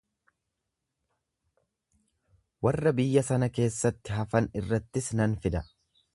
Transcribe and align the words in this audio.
Warra 2.67 2.95
biyya 3.01 3.25
sana 3.29 3.51
keessatti 3.59 4.19
hafan 4.19 4.51
irrattis 4.63 5.13
nan 5.23 5.39
fida. 5.47 5.65